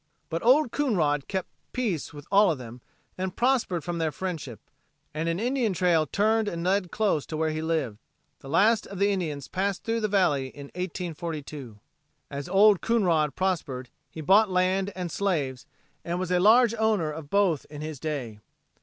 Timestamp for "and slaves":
14.95-15.67